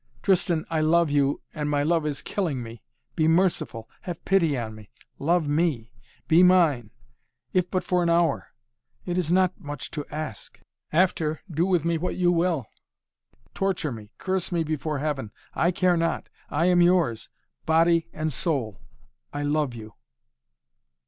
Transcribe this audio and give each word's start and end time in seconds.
"Tristan, 0.23 0.65
I 0.71 0.81
love 0.81 1.11
you 1.11 1.41
and 1.53 1.69
my 1.69 1.83
love 1.83 2.07
is 2.07 2.23
killing 2.23 2.63
me! 2.63 2.81
Be 3.15 3.27
merciful. 3.27 3.87
Have 4.01 4.25
pity 4.25 4.57
on 4.57 4.73
me. 4.73 4.89
Love 5.19 5.47
me! 5.47 5.91
Be 6.27 6.41
mine 6.41 6.89
if 7.53 7.69
but 7.69 7.83
for 7.83 8.01
an 8.01 8.09
hour! 8.09 8.47
It 9.05 9.19
is 9.19 9.31
not 9.31 9.59
much 9.61 9.91
to 9.91 10.03
ask! 10.07 10.59
After, 10.91 11.41
do 11.51 11.67
with 11.67 11.85
me 11.85 11.99
what 11.99 12.15
you 12.15 12.31
will! 12.31 12.65
Torture 13.53 13.91
me 13.91 14.09
curse 14.17 14.51
me 14.51 14.63
before 14.63 14.97
Heaven 14.97 15.29
I 15.53 15.69
care 15.69 15.97
not 15.97 16.29
I 16.49 16.65
am 16.65 16.81
yours 16.81 17.29
body 17.67 18.07
and 18.11 18.33
soul. 18.33 18.81
I 19.31 19.43
love 19.43 19.75
you!" 19.75 19.93